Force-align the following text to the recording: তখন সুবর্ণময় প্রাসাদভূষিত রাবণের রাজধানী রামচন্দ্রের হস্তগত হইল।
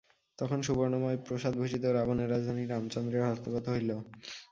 তখন 0.39 0.59
সুবর্ণময় 0.61 1.17
প্রাসাদভূষিত 1.25 1.83
রাবণের 1.87 2.31
রাজধানী 2.31 2.63
রামচন্দ্রের 2.65 3.27
হস্তগত 3.29 3.65
হইল। 3.69 3.89